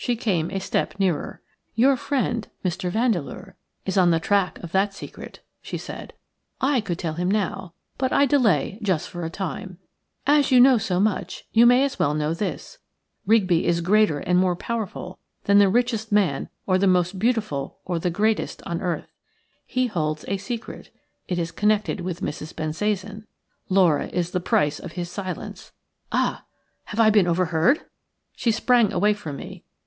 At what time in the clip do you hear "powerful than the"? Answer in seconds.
14.54-15.68